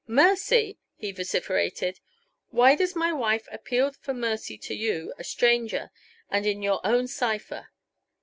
[0.07, 1.99] Mercy!" he vociferated.
[2.49, 5.91] "Why does my wife appeal for mercy to you a stranger
[6.31, 7.69] and in your own cipher!